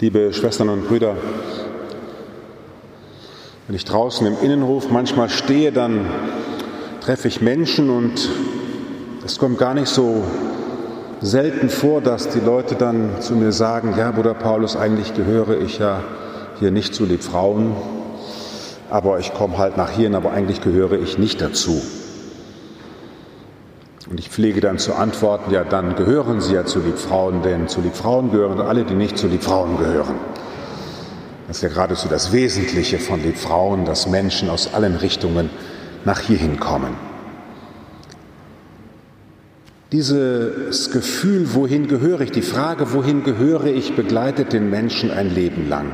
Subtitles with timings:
[0.00, 1.16] Liebe Schwestern und Brüder,
[3.68, 6.06] wenn ich draußen im Innenhof manchmal stehe, dann
[7.00, 8.28] treffe ich Menschen und
[9.24, 10.24] es kommt gar nicht so
[11.20, 15.78] selten vor, dass die Leute dann zu mir sagen, ja, Bruder Paulus, eigentlich gehöre ich
[15.78, 16.02] ja
[16.58, 17.76] hier nicht zu den Frauen,
[18.90, 21.80] aber ich komme halt nach hierhin, aber eigentlich gehöre ich nicht dazu.
[24.10, 27.80] Und ich pflege dann zu antworten, ja, dann gehören Sie ja zu Liebfrauen, denn zu
[27.80, 30.16] Liebfrauen gehören alle, die nicht zu Liebfrauen gehören.
[31.48, 35.48] Das ist ja geradezu das Wesentliche von Liebfrauen, dass Menschen aus allen Richtungen
[36.04, 36.96] nach hierhin kommen.
[39.90, 45.68] Dieses Gefühl, wohin gehöre ich, die Frage, wohin gehöre ich, begleitet den Menschen ein Leben
[45.68, 45.92] lang.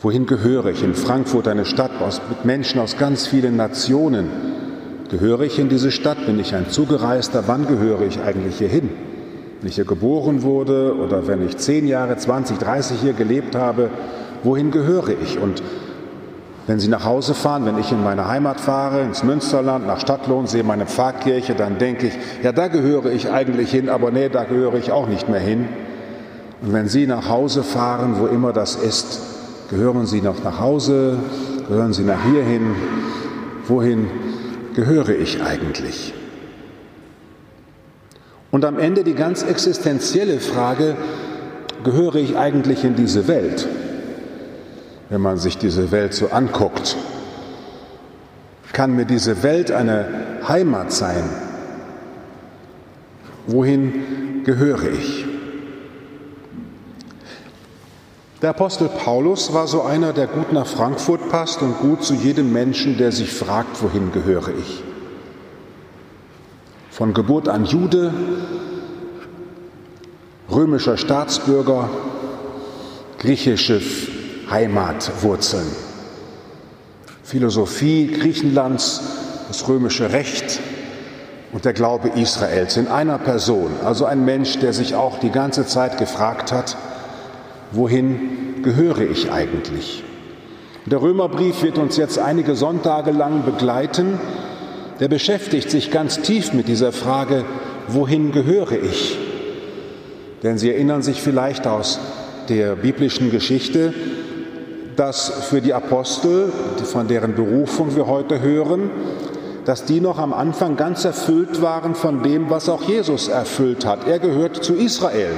[0.00, 0.82] Wohin gehöre ich?
[0.82, 1.92] In Frankfurt, eine Stadt
[2.28, 4.28] mit Menschen aus ganz vielen Nationen,
[5.08, 6.26] Gehöre ich in diese Stadt?
[6.26, 7.44] Bin ich ein Zugereister?
[7.46, 8.90] Wann gehöre ich eigentlich hier hin?
[9.60, 13.88] Wenn ich hier geboren wurde oder wenn ich zehn Jahre, 20, 30 hier gelebt habe,
[14.42, 15.38] wohin gehöre ich?
[15.38, 15.62] Und
[16.66, 20.48] wenn Sie nach Hause fahren, wenn ich in meine Heimat fahre, ins Münsterland, nach Stadtlohn,
[20.48, 24.42] sehe meine Pfarrkirche, dann denke ich, ja, da gehöre ich eigentlich hin, aber nee, da
[24.42, 25.68] gehöre ich auch nicht mehr hin.
[26.62, 29.20] Und wenn Sie nach Hause fahren, wo immer das ist,
[29.70, 31.18] gehören Sie noch nach Hause,
[31.68, 32.74] gehören Sie nach hierhin,
[33.68, 34.08] wohin
[34.76, 36.14] gehöre ich eigentlich?
[38.52, 40.96] Und am Ende die ganz existenzielle Frage,
[41.82, 43.66] gehöre ich eigentlich in diese Welt?
[45.08, 46.96] Wenn man sich diese Welt so anguckt,
[48.72, 50.08] kann mir diese Welt eine
[50.46, 51.24] Heimat sein?
[53.46, 55.25] Wohin gehöre ich?
[58.42, 62.52] Der Apostel Paulus war so einer, der gut nach Frankfurt passt und gut zu jedem
[62.52, 64.82] Menschen, der sich fragt, wohin gehöre ich.
[66.90, 68.12] Von Geburt an Jude,
[70.50, 71.88] römischer Staatsbürger,
[73.18, 73.80] griechische
[74.50, 75.66] Heimatwurzeln,
[77.24, 79.00] Philosophie Griechenlands,
[79.48, 80.60] das römische Recht
[81.52, 83.70] und der Glaube Israels in einer Person.
[83.82, 86.76] Also ein Mensch, der sich auch die ganze Zeit gefragt hat,
[87.72, 90.02] wohin gehöre ich eigentlich?
[90.86, 94.20] Der Römerbrief wird uns jetzt einige Sonntage lang begleiten.
[95.00, 97.44] Der beschäftigt sich ganz tief mit dieser Frage,
[97.88, 99.18] wohin gehöre ich?
[100.42, 101.98] Denn Sie erinnern sich vielleicht aus
[102.48, 103.92] der biblischen Geschichte,
[104.94, 106.52] dass für die Apostel,
[106.84, 108.90] von deren Berufung wir heute hören,
[109.64, 114.06] dass die noch am Anfang ganz erfüllt waren von dem, was auch Jesus erfüllt hat.
[114.06, 115.32] Er gehört zu Israel.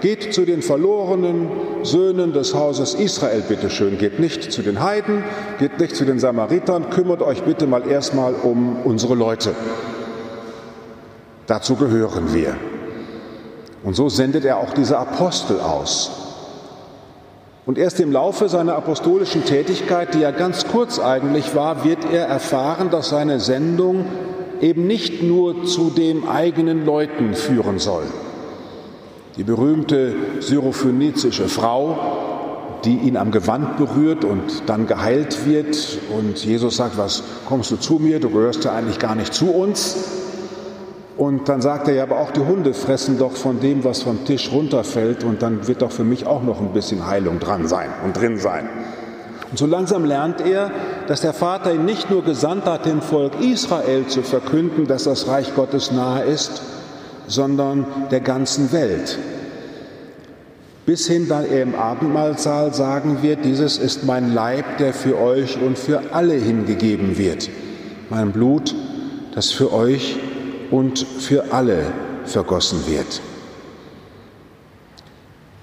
[0.00, 1.48] Geht zu den verlorenen
[1.82, 3.98] Söhnen des Hauses Israel, bitteschön.
[3.98, 5.22] Geht nicht zu den Heiden,
[5.58, 6.88] geht nicht zu den Samaritern.
[6.88, 9.54] Kümmert euch bitte mal erstmal um unsere Leute.
[11.46, 12.56] Dazu gehören wir.
[13.82, 16.10] Und so sendet er auch diese Apostel aus.
[17.66, 22.26] Und erst im Laufe seiner apostolischen Tätigkeit, die ja ganz kurz eigentlich war, wird er
[22.26, 24.06] erfahren, dass seine Sendung
[24.62, 28.04] eben nicht nur zu den eigenen Leuten führen soll
[29.40, 31.96] die berühmte syrophönizische Frau,
[32.84, 35.78] die ihn am Gewand berührt und dann geheilt wird.
[36.14, 38.20] Und Jesus sagt, was kommst du zu mir?
[38.20, 39.96] Du gehörst ja eigentlich gar nicht zu uns.
[41.16, 44.26] Und dann sagt er ja, aber auch die Hunde fressen doch von dem, was vom
[44.26, 45.24] Tisch runterfällt.
[45.24, 48.36] Und dann wird doch für mich auch noch ein bisschen Heilung dran sein und drin
[48.36, 48.68] sein.
[49.50, 50.70] Und so langsam lernt er,
[51.06, 55.28] dass der Vater ihn nicht nur gesandt hat, dem Volk Israel zu verkünden, dass das
[55.28, 56.60] Reich Gottes nahe ist,
[57.30, 59.18] sondern der ganzen Welt.
[60.90, 65.56] Bis hin, da er im Abendmahlsaal sagen wird, dieses ist mein Leib, der für euch
[65.62, 67.48] und für alle hingegeben wird.
[68.08, 68.74] Mein Blut,
[69.32, 70.16] das für euch
[70.72, 71.92] und für alle
[72.24, 73.20] vergossen wird.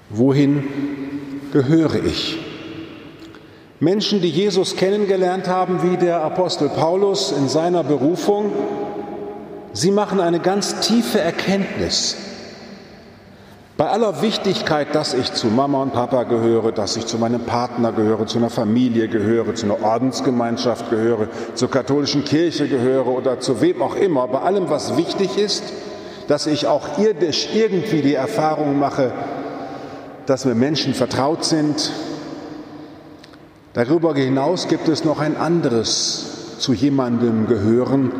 [0.08, 0.64] Wohin
[1.52, 2.38] gehöre ich?
[3.80, 8.50] Menschen, die Jesus kennengelernt haben, wie der Apostel Paulus in seiner Berufung,
[9.74, 12.16] Sie machen eine ganz tiefe Erkenntnis.
[13.78, 17.92] Bei aller Wichtigkeit, dass ich zu Mama und Papa gehöre, dass ich zu meinem Partner
[17.92, 23.60] gehöre, zu einer Familie gehöre, zu einer Ordensgemeinschaft gehöre, zur katholischen Kirche gehöre oder zu
[23.60, 25.62] wem auch immer, bei allem, was wichtig ist,
[26.26, 29.12] dass ich auch irdisch irgendwie die Erfahrung mache,
[30.26, 31.92] dass mir Menschen vertraut sind.
[33.74, 38.10] Darüber hinaus gibt es noch ein anderes zu jemandem gehören,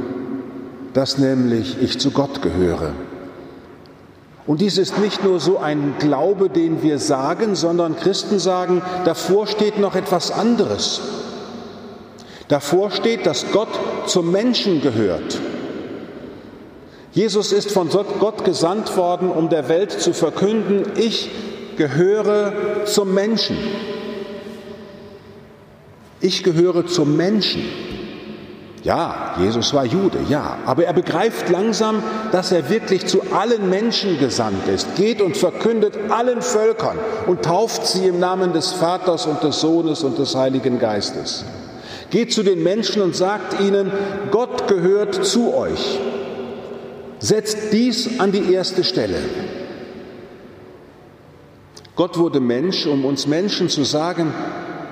[0.92, 2.92] dass nämlich ich zu Gott gehöre.
[4.48, 9.46] Und dies ist nicht nur so ein Glaube, den wir sagen, sondern Christen sagen, davor
[9.46, 11.02] steht noch etwas anderes.
[12.48, 13.68] Davor steht, dass Gott
[14.06, 15.38] zum Menschen gehört.
[17.12, 21.28] Jesus ist von Gott gesandt worden, um der Welt zu verkünden, ich
[21.76, 23.58] gehöre zum Menschen.
[26.22, 27.64] Ich gehöre zum Menschen.
[28.84, 34.18] Ja, Jesus war Jude, ja, aber er begreift langsam, dass er wirklich zu allen Menschen
[34.18, 34.94] gesandt ist.
[34.96, 36.96] Geht und verkündet allen Völkern
[37.26, 41.44] und tauft sie im Namen des Vaters und des Sohnes und des Heiligen Geistes.
[42.10, 43.90] Geht zu den Menschen und sagt ihnen,
[44.30, 45.98] Gott gehört zu euch.
[47.18, 49.18] Setzt dies an die erste Stelle.
[51.96, 54.32] Gott wurde Mensch, um uns Menschen zu sagen,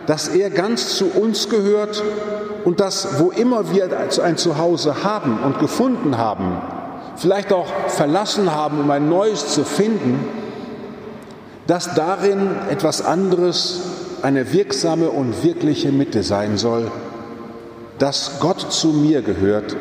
[0.07, 2.03] dass er ganz zu uns gehört
[2.67, 3.89] und dass, wo immer wir
[4.25, 6.61] ein Zuhause haben und gefunden haben,
[7.15, 10.19] vielleicht auch verlassen haben, um ein neues zu finden,
[11.69, 13.83] dass darin etwas anderes
[14.23, 16.91] eine wirksame und wirkliche Mitte sein soll,
[18.01, 19.77] dass Gott zu mir gehört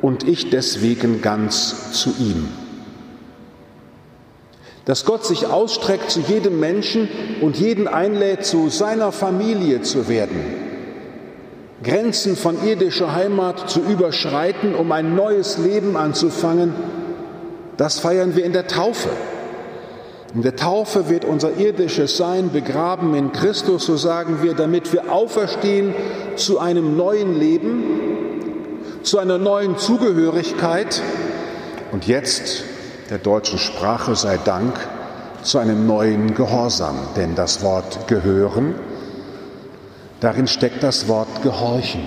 [0.00, 2.48] und ich deswegen ganz zu ihm.
[4.86, 7.10] Dass Gott sich ausstreckt zu jedem Menschen
[7.42, 10.69] und jeden einlädt, zu seiner Familie zu werden,
[11.82, 16.74] Grenzen von irdischer Heimat zu überschreiten, um ein neues Leben anzufangen,
[17.76, 19.08] das feiern wir in der Taufe.
[20.34, 25.10] In der Taufe wird unser irdisches Sein begraben in Christus, so sagen wir, damit wir
[25.10, 25.94] auferstehen
[26.36, 27.82] zu einem neuen Leben,
[29.02, 31.00] zu einer neuen Zugehörigkeit
[31.92, 32.64] und jetzt
[33.08, 34.74] der deutschen Sprache sei Dank
[35.42, 36.96] zu einem neuen Gehorsam.
[37.16, 38.74] Denn das Wort gehören,
[40.20, 42.06] darin steckt das Wort gehorchen.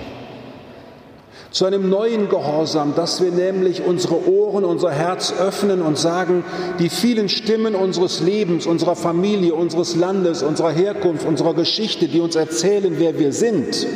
[1.50, 6.44] Zu einem neuen Gehorsam, dass wir nämlich unsere Ohren, unser Herz öffnen und sagen,
[6.80, 12.34] die vielen Stimmen unseres Lebens, unserer Familie, unseres Landes, unserer Herkunft, unserer Geschichte, die uns
[12.34, 13.86] erzählen, wer wir sind,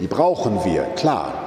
[0.00, 1.44] die brauchen wir, klar.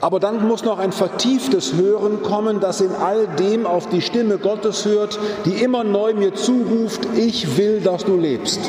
[0.00, 4.38] Aber dann muss noch ein vertieftes Hören kommen, das in all dem auf die Stimme
[4.38, 8.60] Gottes hört, die immer neu mir zuruft, ich will, dass du lebst.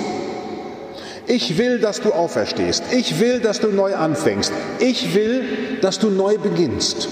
[1.28, 2.84] Ich will, dass du auferstehst.
[2.92, 4.54] Ich will, dass du neu anfängst.
[4.80, 5.44] Ich will,
[5.82, 7.08] dass du neu beginnst.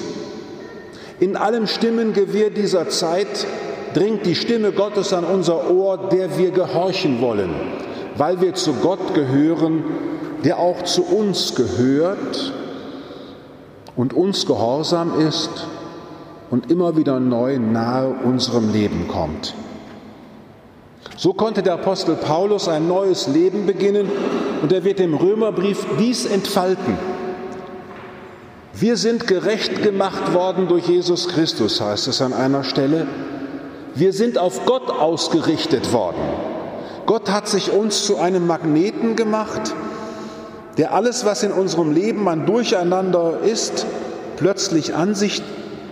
[1.19, 3.47] In allem Stimmengewirr dieser Zeit
[3.93, 7.51] dringt die Stimme Gottes an unser Ohr, der wir gehorchen wollen,
[8.17, 9.83] weil wir zu Gott gehören,
[10.43, 12.53] der auch zu uns gehört
[13.95, 15.67] und uns gehorsam ist
[16.49, 19.53] und immer wieder neu nahe unserem Leben kommt.
[21.15, 24.09] So konnte der Apostel Paulus ein neues Leben beginnen
[24.61, 26.97] und er wird im Römerbrief dies entfalten.
[28.73, 33.05] Wir sind gerecht gemacht worden durch Jesus Christus, heißt es an einer Stelle.
[33.93, 36.17] Wir sind auf Gott ausgerichtet worden.
[37.05, 39.75] Gott hat sich uns zu einem Magneten gemacht,
[40.79, 43.85] der alles, was in unserem Leben an Durcheinander ist,
[44.37, 45.43] plötzlich an sich,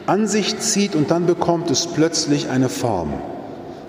[0.07, 3.13] an sich zieht und dann bekommt es plötzlich eine Form.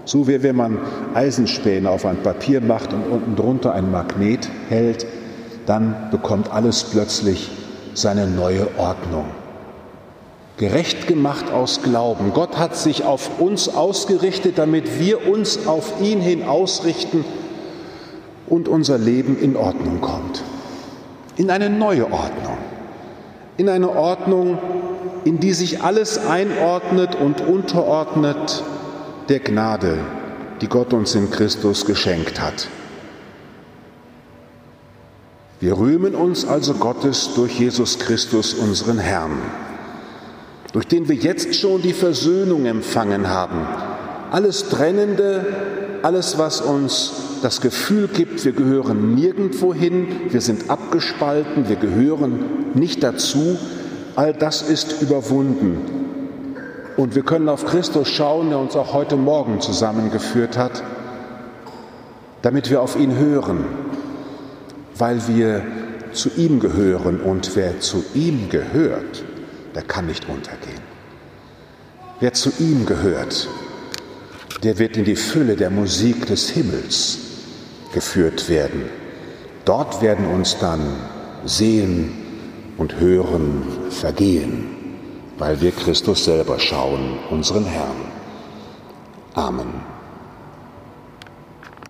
[0.05, 0.79] So wie wenn man
[1.15, 5.07] Eisenspäne auf ein Papier macht und unten drunter ein Magnet hält,
[5.67, 7.51] dann bekommt alles plötzlich
[7.95, 9.27] seine neue Ordnung.
[10.57, 12.33] Gerecht gemacht aus Glauben.
[12.35, 17.25] Gott hat sich auf uns ausgerichtet, damit wir uns auf ihn hin ausrichten
[18.49, 20.43] und unser Leben in Ordnung kommt
[21.37, 22.59] in eine neue Ordnung,
[23.57, 24.59] in eine Ordnung,
[25.25, 28.65] in die sich alles einordnet und unterordnet
[29.29, 29.99] der Gnade,
[30.61, 32.69] die Gott uns in Christus geschenkt hat.
[35.61, 39.39] Wir rühmen uns also Gottes durch Jesus Christus, unseren Herrn,
[40.73, 43.67] durch den wir jetzt schon die Versöhnung empfangen haben.
[44.33, 45.47] Alles Trennende,
[46.03, 47.13] alles, was uns
[47.43, 53.57] das Gefühl gibt, wir gehören nirgendwo hin, wir sind abgespalten, wir gehören nicht dazu,
[54.17, 56.02] all das ist überwunden.
[56.97, 60.83] Und wir können auf Christus schauen, der uns auch heute Morgen zusammengeführt hat,
[62.43, 63.65] damit wir auf ihn hören,
[64.97, 65.63] weil wir
[66.13, 69.25] zu ihm gehören und wer zu ihm gehört,
[69.75, 70.83] der kann nicht untergehen.
[72.21, 73.49] Wer zu ihm gehört,
[74.63, 77.19] der wird in die Fülle der Musik des Himmels
[77.95, 78.85] geführt werden.
[79.65, 80.81] Dort werden uns dann
[81.45, 82.13] sehen
[82.77, 84.82] und hören vergehen,
[85.43, 87.97] weil wir Christus selber schauen, unseren Herrn.
[89.35, 89.92] Amen.